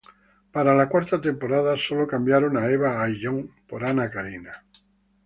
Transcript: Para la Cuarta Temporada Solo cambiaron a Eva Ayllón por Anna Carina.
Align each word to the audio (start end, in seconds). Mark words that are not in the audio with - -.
Para 0.51 0.73
la 0.75 0.89
Cuarta 0.89 1.21
Temporada 1.21 1.77
Solo 1.77 2.07
cambiaron 2.07 2.57
a 2.57 2.67
Eva 2.71 3.03
Ayllón 3.03 3.51
por 3.67 3.85
Anna 3.85 4.09
Carina. 4.09 4.65